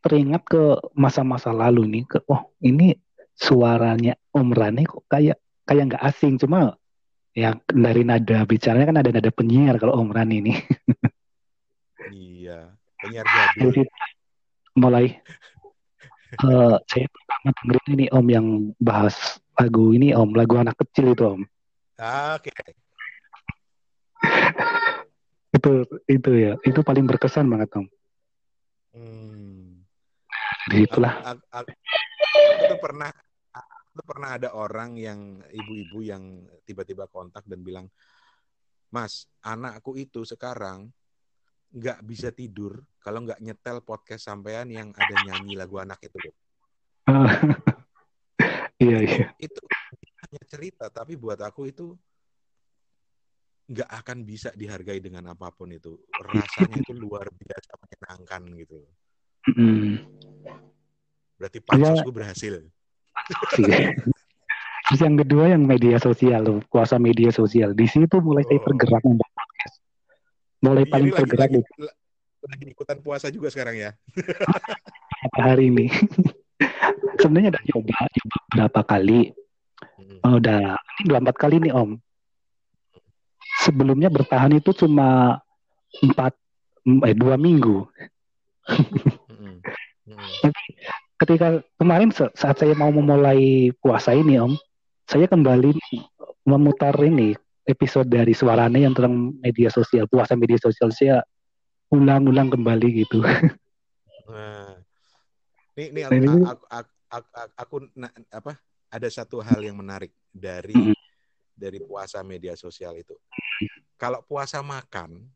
[0.00, 2.96] teringat ke masa-masa lalu nih ke oh ini
[3.36, 5.36] suaranya Om Rani kok kayak
[5.68, 6.72] kayak nggak asing cuma
[7.32, 10.52] ya dari nada bicaranya kan ada nada penyiar kalau Om Rani ini.
[12.12, 13.88] iya, penyiar jadul.
[14.72, 15.20] Mulai
[16.40, 18.46] uh, saya pertama dengerin ini Om yang
[18.80, 21.42] bahas lagu ini Om, lagu anak kecil itu Om.
[22.00, 22.48] Ah, Oke.
[22.50, 22.72] Okay.
[25.56, 25.72] itu
[26.08, 27.86] itu ya, itu paling berkesan banget Om.
[28.96, 29.84] Hmm.
[30.72, 31.12] Jadi itulah.
[31.36, 31.70] Aku, aku,
[32.32, 33.10] aku tuh pernah
[33.92, 37.86] itu pernah ada orang yang ibu-ibu yang tiba-tiba kontak dan bilang,
[38.88, 40.88] Mas, anakku itu sekarang
[41.72, 46.34] nggak bisa tidur kalau nggak nyetel podcast sampean yang ada nyanyi lagu anak itu loh.
[48.84, 49.26] iya iya.
[49.40, 49.60] Itu
[50.22, 51.96] hanya cerita, tapi buat aku itu
[53.72, 55.96] nggak akan bisa dihargai dengan apa pun itu.
[56.12, 58.78] Rasanya itu luar biasa menyenangkan gitu.
[59.56, 59.96] Mm.
[61.40, 62.14] Berarti pansosku ya.
[62.14, 62.54] berhasil.
[64.82, 67.72] Terus yang kedua yang media sosial, kuasa media sosial.
[67.72, 68.48] Di situ mulai oh.
[68.50, 69.31] saya tergerak podcast.
[70.62, 71.48] Mulai paling lagi, tergerak.
[71.50, 71.60] Lagi,
[72.46, 73.90] lagi ikutan puasa juga sekarang ya.
[75.36, 75.90] hari ini.
[77.20, 79.20] Sebenarnya udah coba, coba berapa kali.
[79.98, 80.18] Hmm.
[80.22, 81.98] Oh, udah ini dua empat kali nih Om.
[83.66, 85.38] Sebelumnya bertahan itu cuma
[86.02, 86.34] empat
[86.86, 87.86] eh dua minggu.
[88.70, 89.58] Hmm.
[90.06, 90.52] Hmm
[91.22, 94.58] ketika kemarin saat saya mau memulai puasa ini Om,
[95.06, 95.78] saya kembali
[96.42, 101.22] memutar ini episode dari suaranya yang tentang media sosial, puasa media sosial saya
[101.92, 103.20] ulang-ulang kembali gitu.
[104.22, 104.78] Nah,
[105.76, 108.56] ini, ini, nah, ini aku, aku, aku, aku nah, apa?
[108.92, 110.96] Ada satu hal yang menarik dari mm -hmm.
[111.52, 113.16] dari puasa media sosial itu.
[113.98, 115.26] Kalau puasa makan,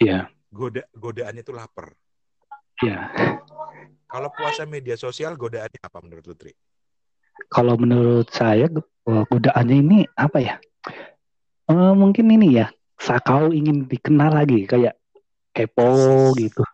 [0.00, 0.24] ya, yeah.
[0.50, 1.94] goda godaannya itu lapar.
[2.80, 3.12] Ya.
[4.08, 6.56] Kalau puasa media sosial godaannya apa menurut Lutri?
[7.52, 8.66] Kalau menurut saya
[9.06, 10.56] godaannya ini apa ya?
[11.70, 12.66] Uh, mungkin ini ya,
[12.98, 14.98] sakau ingin dikenal lagi kayak
[15.54, 16.66] kepo gitu.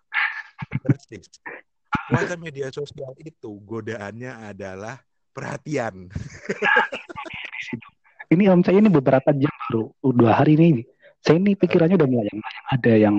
[2.08, 4.96] Puasa media sosial itu godaannya adalah
[5.36, 6.08] perhatian.
[8.32, 10.82] ini om saya ini beberapa jam baru dua hari ini
[11.26, 13.16] saya ini pikirannya udah mulai yang ada yang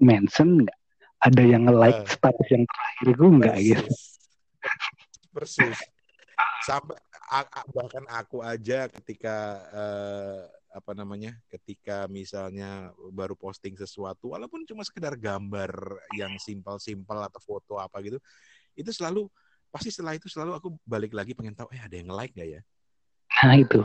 [0.00, 0.78] mention nggak
[1.24, 3.92] ada yang nge-like uh, status yang terakhir gue enggak gitu.
[5.32, 5.78] Persis.
[6.68, 7.00] Sampai
[7.72, 10.44] bahkan aku aja ketika uh,
[10.76, 15.72] apa namanya ketika misalnya baru posting sesuatu walaupun cuma sekedar gambar
[16.20, 18.20] yang simpel-simpel atau foto apa gitu
[18.76, 19.32] itu selalu
[19.72, 22.60] pasti setelah itu selalu aku balik lagi pengen tahu eh ada yang like gak ya
[23.40, 23.80] nah itu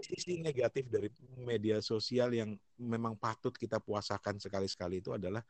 [0.00, 5.44] sisi negatif dari media sosial yang memang patut kita puasakan sekali-sekali itu adalah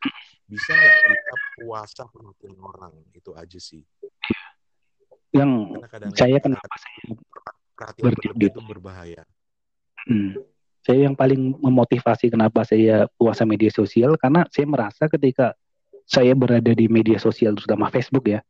[0.47, 3.83] bisa nggak kita puasa perhatian orang itu aja sih.
[5.31, 5.51] Yang
[5.87, 7.15] kadang saya kenapa saya
[7.79, 9.23] perhatian itu berbahaya.
[10.09, 10.39] Hmm.
[10.81, 15.53] Saya yang paling memotivasi kenapa saya puasa media sosial karena saya merasa ketika
[16.09, 18.41] saya berada di media sosial terutama Facebook ya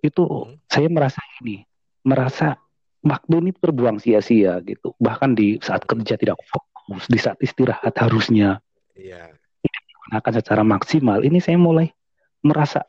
[0.00, 0.62] itu hmm.
[0.70, 1.66] saya merasa ini
[2.06, 2.56] merasa
[3.04, 4.96] waktu ini terbuang sia-sia gitu.
[5.00, 8.60] Bahkan di saat kerja tidak fokus, di saat istirahat harusnya
[8.96, 9.32] iya.
[9.60, 11.24] digunakan secara maksimal.
[11.24, 11.88] Ini saya mulai
[12.44, 12.84] merasa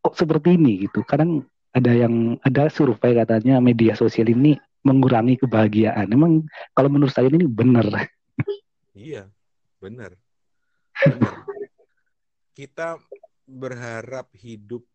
[0.00, 1.04] kok seperti ini gitu.
[1.04, 1.44] Kadang
[1.76, 6.06] ada yang ada survei katanya media sosial ini mengurangi kebahagiaan.
[6.14, 7.86] Emang kalau menurut saya ini benar.
[8.94, 9.26] Iya,
[9.82, 10.14] benar.
[12.56, 12.96] Kita
[13.46, 14.86] berharap hidup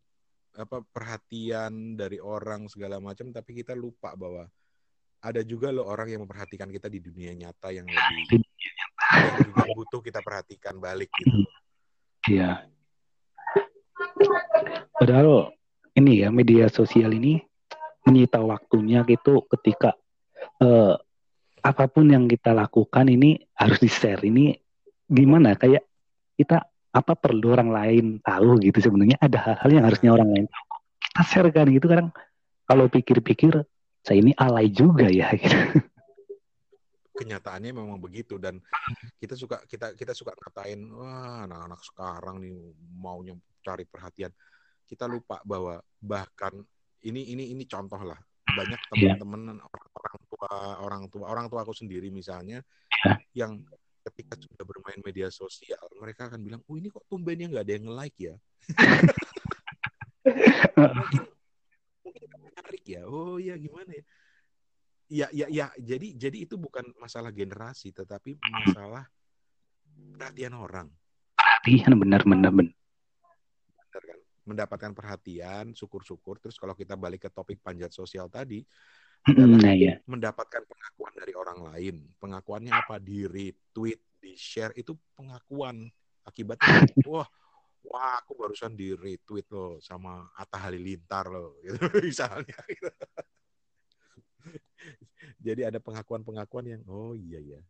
[0.51, 4.43] apa perhatian dari orang segala macam tapi kita lupa bahwa
[5.23, 8.43] ada juga loh orang yang memperhatikan kita di dunia nyata yang lebih
[9.15, 11.45] yang juga butuh kita perhatikan balik gitu.
[12.27, 12.65] Iya.
[14.97, 15.53] Padahal
[15.95, 17.41] ini ya media sosial ini
[18.07, 19.93] menyita waktunya gitu ketika
[20.61, 20.97] uh,
[21.61, 24.57] apa pun yang kita lakukan ini harus di share ini
[25.05, 25.53] gimana?
[25.53, 25.85] Kayak
[26.33, 29.21] kita apa perlu orang lain tahu gitu sebenarnya?
[29.21, 30.65] Ada hal-hal yang harusnya orang lain tahu.
[31.01, 32.09] Kita share kan gitu kadang.
[32.65, 33.53] Kalau pikir-pikir
[34.01, 35.57] saya ini alay juga ya gitu.
[37.11, 38.57] kenyataannya memang begitu dan
[39.21, 44.33] kita suka kita kita suka katain wah anak-anak sekarang nih maunya cari perhatian.
[44.89, 46.65] Kita lupa bahwa bahkan
[47.07, 48.19] ini ini ini contoh lah
[48.51, 49.15] banyak iya.
[49.15, 50.51] teman-teman orang, orang tua
[50.83, 52.59] orang tua orang tua aku sendiri misalnya
[53.07, 53.17] yeah.
[53.33, 53.63] yang
[54.01, 57.85] ketika sudah bermain media sosial, mereka akan bilang, oh ini kok tumbennya nggak ada yang
[57.89, 58.35] nge-like ya?
[60.77, 61.23] mungkin,
[62.01, 63.01] mungkin menarik ya.
[63.05, 64.03] Oh ya gimana ya?
[65.11, 65.67] Ya, ya, ya.
[65.75, 69.05] Jadi, jadi itu bukan masalah generasi, tetapi masalah
[70.15, 70.87] perhatian orang.
[71.35, 72.73] Perhatian benar-benar benar.
[72.73, 72.80] kan?
[74.47, 76.41] Mendapatkan perhatian, syukur-syukur.
[76.41, 78.65] Terus kalau kita balik ke topik panjat sosial tadi,
[79.29, 80.01] nah, ya.
[80.09, 81.95] mendapatkan pengakuan dari orang lain.
[82.17, 82.97] Pengakuannya apa?
[82.97, 85.85] Di retweet, di share itu pengakuan.
[86.25, 86.61] Akibatnya
[87.09, 87.25] wah
[87.81, 92.89] wah aku barusan di retweet loh sama Atta Halilintar loh gitu misalnya gitu.
[95.45, 97.61] Jadi ada pengakuan-pengakuan yang oh iya ya.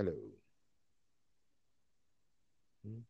[0.00, 0.16] Halo.
[2.80, 3.04] Hmm.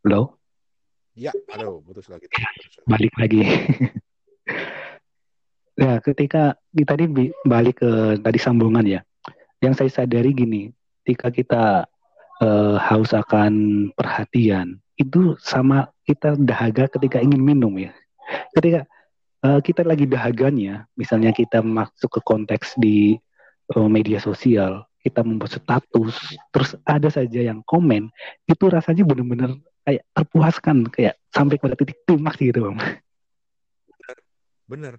[0.00, 0.40] Halo?
[1.12, 2.24] Ya, halo, putus lagi.
[2.24, 2.48] Ya,
[2.88, 3.44] balik lagi.
[5.76, 7.04] ya, ketika kita tadi
[7.44, 9.04] balik ke tadi sambungan ya.
[9.60, 10.72] Yang saya sadari gini,
[11.04, 11.64] ketika kita
[12.40, 17.92] uh, haus akan perhatian, itu sama kita dahaga ketika ingin minum ya.
[18.56, 18.84] Ketika
[19.44, 23.16] uh, kita lagi dahaganya, misalnya kita masuk ke konteks di
[23.76, 26.14] uh, media sosial, kita membuat status,
[26.54, 28.12] terus ada saja yang komen,
[28.46, 32.78] itu rasanya benar-benar kayak terpuaskan kayak sampai pada titik klimaks gitu bang
[34.70, 34.94] bener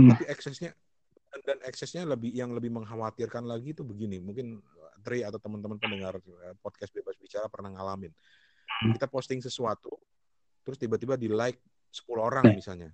[0.00, 0.16] hmm.
[0.16, 0.72] tapi eksesnya
[1.44, 4.64] dan eksesnya lebih yang lebih mengkhawatirkan lagi itu begini mungkin
[5.02, 8.10] Tri atau teman-teman pendengar eh, podcast bebas bicara pernah ngalamin.
[8.94, 9.90] Kita posting sesuatu
[10.62, 11.58] terus tiba-tiba di like
[11.92, 12.56] 10 orang hmm.
[12.60, 12.90] misalnya.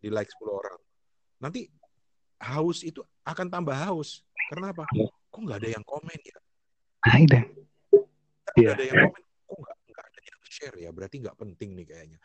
[0.00, 0.80] Di like 10 orang.
[1.38, 1.68] Nanti
[2.42, 4.24] haus itu akan tambah haus.
[4.48, 4.88] Karena apa?
[4.96, 5.08] Iya.
[5.32, 6.38] kok nggak ada yang komen ya?
[7.08, 7.44] Nah, nggak
[8.56, 8.74] yeah.
[8.76, 9.22] ada yang komen
[10.52, 10.90] share ya?
[10.92, 12.18] Berarti nggak penting nih kayaknya.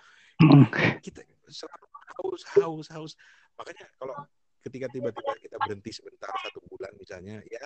[1.06, 3.14] Kita selalu haus haus haus.
[3.56, 4.16] Makanya kalau
[4.68, 7.64] ketika tiba-tiba kita berhenti sebentar satu bulan misalnya ya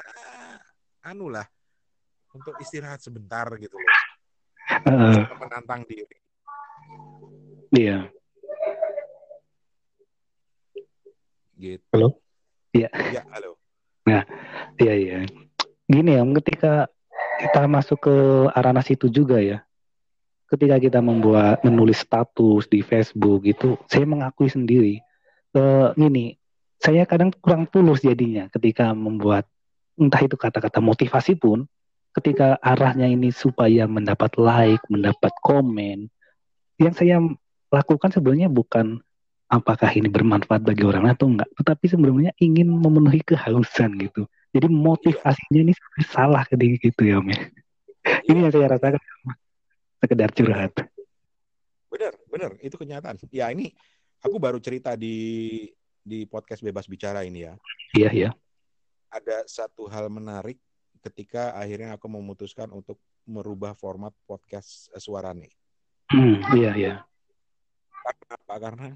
[1.09, 1.49] anu lah
[2.29, 3.89] untuk istirahat sebentar gitu loh
[4.87, 6.17] uh, menantang diri.
[7.71, 8.11] Iya.
[11.55, 11.85] Gitu.
[11.93, 12.19] Halo?
[12.73, 12.89] Iya.
[13.11, 13.59] Ya halo.
[14.07, 14.23] Nah
[14.81, 15.17] iya iya.
[15.85, 16.87] Gini ya ketika
[17.41, 18.15] kita masuk ke
[18.53, 19.65] arah situ juga ya
[20.51, 24.99] ketika kita membuat menulis status di Facebook itu saya mengakui sendiri
[25.55, 26.35] uh, ini
[26.75, 29.47] saya kadang kurang tulus jadinya ketika membuat
[29.95, 31.63] entah itu kata-kata motivasi pun
[32.11, 36.11] ketika arahnya ini supaya mendapat like, mendapat komen
[36.81, 37.21] yang saya
[37.71, 38.99] lakukan sebenarnya bukan
[39.51, 44.27] apakah ini bermanfaat bagi orang atau enggak, tetapi sebenarnya ingin memenuhi kehausan gitu.
[44.51, 47.31] Jadi motivasinya ini salah ketika gitu ya, Om.
[47.31, 47.39] Ya.
[48.27, 49.01] Ini yang saya rasakan
[50.01, 50.73] sekedar curhat.
[51.91, 53.15] Benar, benar, itu kenyataan.
[53.31, 53.71] Ya ini
[54.23, 55.67] aku baru cerita di
[56.01, 57.53] di podcast bebas bicara ini ya.
[57.93, 58.29] Iya, iya.
[59.11, 60.57] Ada satu hal menarik
[61.01, 65.51] ketika akhirnya aku memutuskan untuk merubah format podcast suara nih.
[66.13, 66.93] Hmm, iya, iya.
[67.89, 68.55] Karena apa?
[68.57, 68.87] Karena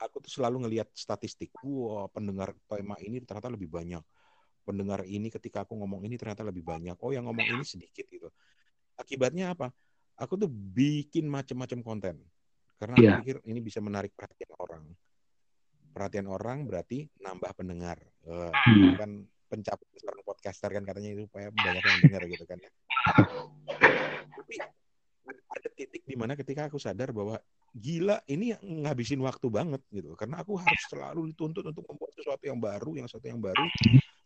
[0.00, 1.52] aku tuh selalu ngelihat statistik.
[1.64, 4.02] Wah, pendengar tema ini ternyata lebih banyak.
[4.64, 6.96] Pendengar ini ketika aku ngomong ini ternyata lebih banyak.
[7.00, 8.28] Oh, yang ngomong ini sedikit gitu.
[8.96, 9.72] Akibatnya apa?
[10.20, 12.16] aku tuh bikin macam-macam konten
[12.76, 13.16] karena yeah.
[13.16, 14.84] aku pikir ini bisa menarik perhatian orang.
[15.90, 17.98] Perhatian orang berarti nambah pendengar.
[18.24, 18.94] Uh, hmm.
[18.96, 19.10] Kan
[19.50, 22.58] pencapaian seorang podcaster kan katanya itu supaya banyak yang dengar gitu kan.
[24.30, 24.54] Tapi
[25.50, 27.42] ada titik di mana ketika aku sadar bahwa
[27.74, 30.14] gila ini ngabisin waktu banget gitu.
[30.14, 33.66] Karena aku harus selalu dituntut untuk membuat sesuatu yang baru yang sesuatu yang baru.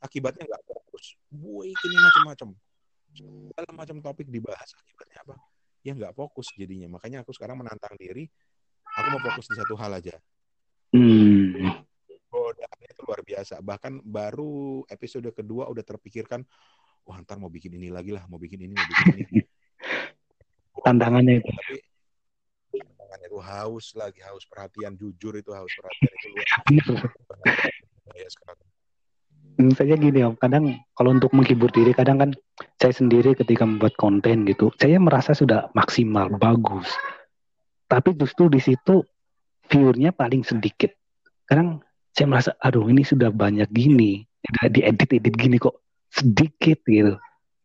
[0.05, 1.17] Akibatnya nggak fokus.
[1.33, 2.49] Gue ini macam-macam.
[3.15, 5.35] Segala macam topik dibahas akibatnya apa?
[5.81, 6.93] Ya nggak fokus jadinya.
[7.01, 8.29] Makanya aku sekarang menantang diri
[8.95, 10.15] aku mau fokus di satu hal aja
[10.95, 11.83] hmm.
[12.31, 13.61] godaannya itu luar biasa.
[13.61, 16.41] Bahkan baru episode kedua udah terpikirkan
[17.05, 19.41] wah ntar mau bikin ini lagi lah mau bikin ini mau bikin ini.
[20.89, 21.53] Tantangannya itu.
[21.53, 21.77] tapi
[22.81, 26.13] tantangannya itu haus lagi haus perhatian jujur itu haus perhatian
[26.73, 28.69] itu luar ya sekarang.
[29.77, 30.35] Saya gini om.
[30.41, 32.31] Kadang kalau untuk menghibur diri kadang kan
[32.81, 36.89] saya sendiri ketika membuat konten gitu saya merasa sudah maksimal bagus.
[37.85, 39.05] Tapi justru di situ
[39.69, 40.91] viewernya paling sedikit.
[41.45, 44.23] Kadang saya merasa aduh ini sudah banyak gini
[44.71, 45.83] di edit edit gini kok
[46.15, 47.19] sedikit gitu.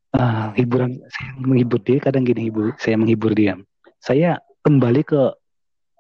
[0.09, 3.53] Uh, hiburan saya menghibur diri kadang gini hibur saya menghibur dia.
[4.01, 5.21] Saya kembali ke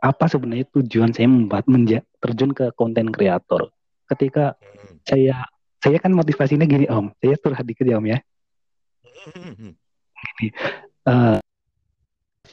[0.01, 3.69] apa sebenarnya tujuan saya membuat menja terjun ke konten kreator.
[4.09, 5.05] Ketika hmm.
[5.05, 5.45] saya
[5.77, 7.13] saya kan motivasinya gini om.
[7.21, 8.17] Saya curhat dikit ya om ya.
[10.17, 10.49] Gini
[11.05, 11.37] uh,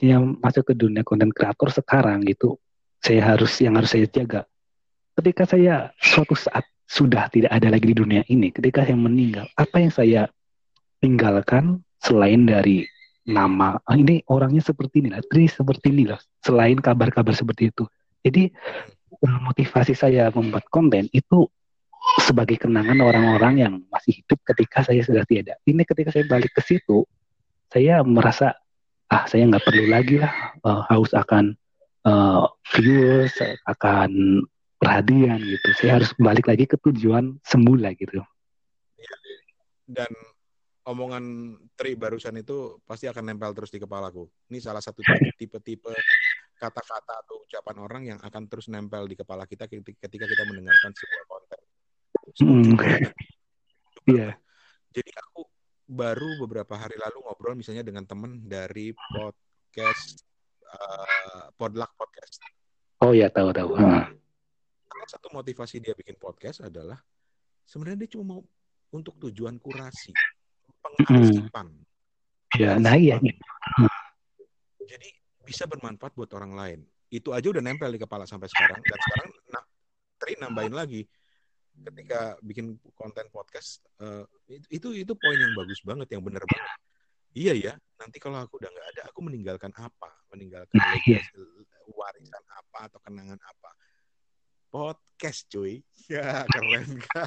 [0.05, 2.61] yang masuk ke dunia konten kreator sekarang gitu
[3.01, 4.45] saya harus yang harus saya jaga
[5.17, 9.77] ketika saya suatu saat sudah tidak ada lagi di dunia ini ketika saya meninggal apa
[9.83, 10.23] yang saya
[11.03, 12.87] tinggalkan selain dari
[13.27, 17.85] nama ah, ini orangnya seperti ini lah Tri seperti ini lah selain kabar-kabar seperti itu
[18.23, 18.55] jadi
[19.23, 21.49] motivasi saya membuat konten itu
[22.23, 25.59] sebagai kenangan orang-orang yang masih hidup ketika saya sudah tiada.
[25.67, 27.03] Ini ketika saya balik ke situ,
[27.71, 28.55] saya merasa
[29.07, 30.33] ah saya nggak perlu lagi lah
[30.67, 31.55] uh, haus akan
[32.07, 33.35] uh, viewers,
[33.67, 34.43] akan
[34.77, 35.69] perhatian gitu.
[35.81, 38.21] Saya harus balik lagi ke tujuan semula gitu.
[39.87, 40.11] Dan
[40.87, 44.27] omongan Tri barusan itu pasti akan nempel terus di kepalaku.
[44.51, 45.03] Ini salah satu
[45.37, 45.93] tipe-tipe
[46.57, 51.25] kata-kata atau ucapan orang yang akan terus nempel di kepala kita ketika kita mendengarkan sebuah
[51.29, 51.61] konten.
[52.41, 52.75] Hmm.
[54.09, 54.31] Iya.
[54.95, 55.45] Jadi aku
[55.87, 60.25] baru beberapa hari lalu ngobrol misalnya dengan teman dari podcast
[60.65, 62.41] uh, Podluck Podcast.
[63.05, 63.77] Oh ya tahu tahu.
[63.77, 64.17] Hmm.
[64.97, 66.97] Salah satu motivasi dia bikin podcast adalah
[67.69, 68.43] sebenarnya dia cuma mau
[68.97, 70.09] untuk tujuan kurasi,
[70.81, 71.69] pengarsipan.
[71.69, 72.57] Hmm.
[72.57, 73.21] Ya, nah iya.
[74.81, 75.09] Jadi
[75.45, 76.81] bisa bermanfaat buat orang lain.
[77.13, 79.65] Itu aja udah nempel di kepala sampai sekarang dan sekarang nah,
[80.17, 81.05] Tri nambahin lagi
[81.77, 86.73] ketika bikin konten podcast uh, itu itu poin yang bagus banget yang benar banget.
[87.37, 90.09] Iya ya, nanti kalau aku udah nggak ada, aku meninggalkan apa?
[90.33, 91.21] Meninggalkan nah, iya.
[91.93, 93.66] warisan apa atau kenangan apa?
[94.71, 95.83] Podcast, cuy.
[96.07, 97.27] Ya, keren kan.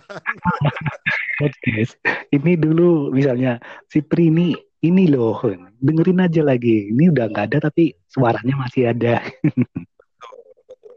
[1.36, 2.00] Podcast.
[2.32, 3.60] Ini dulu misalnya
[3.92, 5.36] si Pri ini ini loh
[5.84, 9.20] dengerin aja lagi ini udah nggak ada tapi suaranya masih ada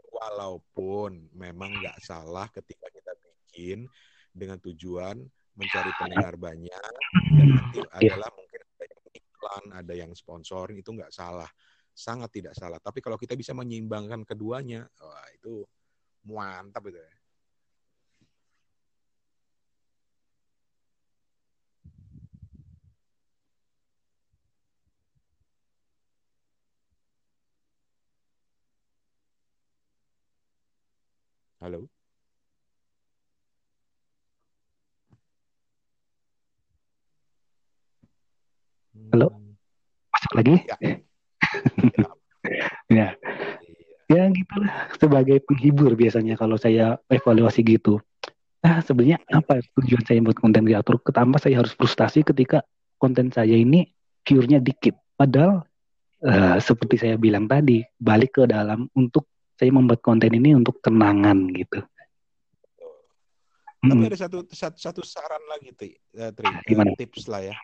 [0.07, 3.83] walaupun memang nggak salah ketika kita bikin
[4.31, 5.19] dengan tujuan
[5.59, 8.15] mencari pendengar banyak dan nanti yeah.
[8.15, 11.51] adalah mungkin ada yang iklan ada yang sponsor itu nggak salah
[11.91, 15.67] sangat tidak salah tapi kalau kita bisa menyeimbangkan keduanya wah itu
[16.27, 17.13] mantap itu ya
[31.63, 31.87] Halo.
[39.15, 39.31] Halo.
[40.11, 40.55] Masuk lagi?
[40.67, 40.75] Ya.
[42.99, 43.07] ya.
[44.11, 48.03] Ya gitulah sebagai penghibur biasanya kalau saya evaluasi gitu.
[48.63, 50.95] Nah, sebenarnya apa tujuan saya buat konten kreator?
[51.03, 52.63] Ketambah saya harus frustasi ketika
[52.95, 53.91] konten saya ini
[54.23, 54.95] view-nya dikit.
[55.19, 55.67] Padahal
[56.23, 59.27] uh, seperti saya bilang tadi, balik ke dalam untuk
[59.59, 61.83] saya membuat konten ini untuk kenangan gitu.
[63.83, 64.07] Tapi hmm.
[64.07, 67.55] ada satu, satu satu saran lagi, Tri, uh, Tri uh, tips lah ya.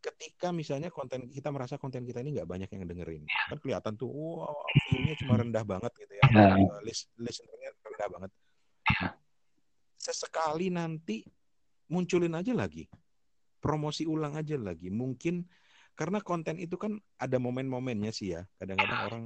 [0.00, 4.08] Ketika misalnya konten kita merasa konten kita ini nggak banyak yang dengerin, kan kelihatan tuh,
[4.08, 6.24] wow, view-nya cuma rendah banget gitu ya.
[6.32, 8.30] Uh, list listenernya rendah banget.
[8.88, 9.08] Ya.
[10.00, 11.20] Sesekali nanti
[11.92, 12.88] munculin aja lagi,
[13.60, 14.88] promosi ulang aja lagi.
[14.88, 15.44] Mungkin
[15.92, 18.40] karena konten itu kan ada momen-momennya sih ya.
[18.56, 19.24] Kadang-kadang orang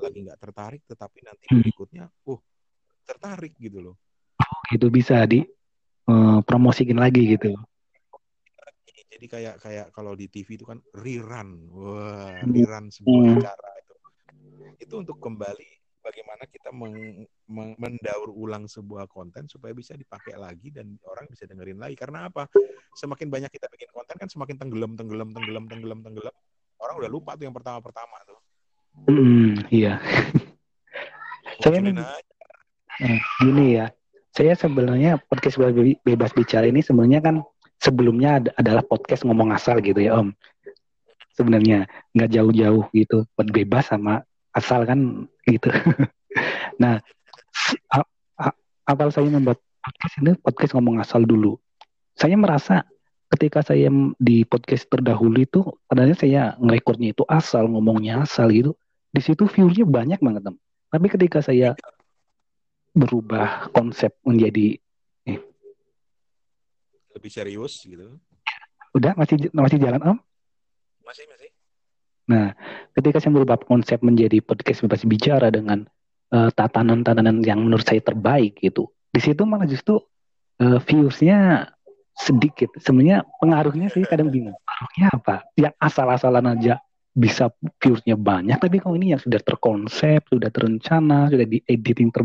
[0.00, 1.60] lagi nggak tertarik tetapi nanti hmm.
[1.62, 2.40] berikutnya uh
[3.04, 3.96] tertarik gitu loh
[4.72, 5.44] itu bisa di
[6.08, 7.54] uh, promosikin lagi gitu
[9.14, 12.50] jadi kayak kayak kalau di TV itu kan rerun wah hmm.
[12.50, 13.36] rerun sebuah hmm.
[13.40, 13.94] acara itu
[14.82, 15.70] itu untuk kembali
[16.04, 21.48] bagaimana kita meng, meng, mendaur ulang sebuah konten supaya bisa dipakai lagi dan orang bisa
[21.48, 22.44] dengerin lagi karena apa
[22.92, 26.34] semakin banyak kita bikin konten kan semakin tenggelam tenggelam tenggelam tenggelam tenggelam
[26.76, 28.36] orang udah lupa tuh yang pertama pertama tuh
[29.04, 29.98] Hmm, iya.
[31.62, 31.78] saya
[33.02, 33.90] eh, gini ya.
[34.34, 35.58] Saya sebenarnya podcast
[36.02, 37.36] bebas bicara ini sebenarnya kan
[37.84, 40.32] sebelumnya ad adalah podcast ngomong asal gitu ya Om.
[41.36, 41.84] Sebenarnya
[42.16, 44.24] nggak jauh-jauh gitu, bebas sama
[44.56, 45.68] asal kan gitu.
[46.82, 47.04] nah,
[48.88, 51.60] awal saya membuat podcast ini podcast ngomong asal dulu.
[52.16, 52.88] Saya merasa
[53.28, 58.72] ketika saya di podcast terdahulu itu, padahal saya ngerekornya itu asal, ngomongnya asal gitu
[59.14, 60.56] di situ view-nya banyak banget tem.
[60.90, 61.74] Tapi ketika saya
[62.94, 64.78] berubah konsep menjadi
[67.14, 68.18] lebih serius gitu.
[68.94, 70.18] Udah masih masih jalan om?
[71.02, 71.50] Masih masih.
[72.24, 72.56] Nah,
[72.96, 75.84] ketika saya berubah konsep menjadi podcast bebas bicara dengan
[76.32, 80.00] uh, tatanan-tatanan yang menurut saya terbaik gitu, di situ malah justru
[80.62, 81.68] uh, views-nya
[82.16, 82.72] sedikit.
[82.80, 84.56] Sebenarnya pengaruhnya sih kadang bingung.
[84.64, 85.36] Pengaruhnya apa?
[85.58, 86.80] Yang asal-asalan aja
[87.14, 87.46] bisa
[87.78, 92.18] viewersnya banyak tapi kalau ini yang sudah terkonsep sudah terencana sudah di editing terbaik